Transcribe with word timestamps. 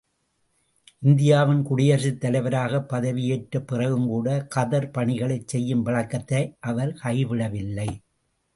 இந்தியாவின் 0.99 1.61
குடியரசுத் 1.63 2.17
தலைவராகப் 2.21 2.87
பதவியேற்றப் 2.93 3.67
பிறகும் 3.67 4.07
கூட, 4.07 4.47
கதர் 4.55 4.91
பணிகளைச் 4.91 5.47
செய்யும் 5.47 5.83
பழக்கத்தை 5.83 6.43
அவர் 6.59 6.97
கைவிடவில்லை. 7.03 7.89